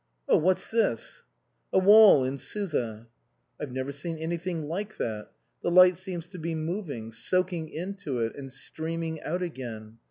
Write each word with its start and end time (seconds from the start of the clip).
"Oh, 0.27 0.37
what's 0.37 0.71
this?"" 0.71 1.21
A 1.73 1.77
wall 1.77 2.23
in 2.23 2.37
Suza."" 2.37 3.05
I've 3.61 3.71
never 3.71 3.91
seen 3.91 4.17
anything 4.17 4.63
like 4.67 4.97
that. 4.97 5.29
The 5.61 5.69
light 5.69 5.95
seems 5.95 6.27
to 6.29 6.39
be 6.39 6.55
moving 6.55 7.11
soaking 7.11 7.69
into 7.69 8.17
it 8.21 8.35
and 8.35 8.51
streaming 8.51 9.21
out 9.21 9.43
again. 9.43 9.99